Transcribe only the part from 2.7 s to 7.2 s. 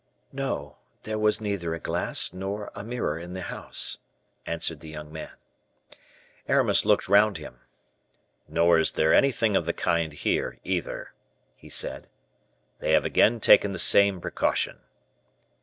a mirror in the house," answered the young man. Aramis looked